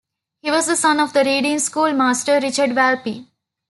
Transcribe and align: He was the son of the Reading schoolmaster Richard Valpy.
He 0.41 0.49
was 0.49 0.65
the 0.65 0.75
son 0.75 0.99
of 0.99 1.13
the 1.13 1.23
Reading 1.23 1.59
schoolmaster 1.59 2.39
Richard 2.39 2.71
Valpy. 2.71 3.27